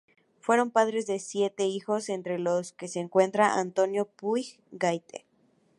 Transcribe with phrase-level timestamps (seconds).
[0.39, 5.27] Fueron padres de siete hijos entre los que se encuentra Antonio Puig Gaite.